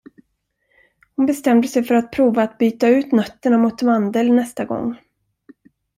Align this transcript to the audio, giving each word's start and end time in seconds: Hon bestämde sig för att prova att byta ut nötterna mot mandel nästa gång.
Hon 1.15 1.25
bestämde 1.25 1.67
sig 1.67 1.83
för 1.83 1.95
att 1.95 2.11
prova 2.11 2.43
att 2.43 2.57
byta 2.57 2.87
ut 2.87 3.11
nötterna 3.11 3.57
mot 3.57 3.81
mandel 3.81 4.31
nästa 4.33 4.65
gång. 4.65 4.97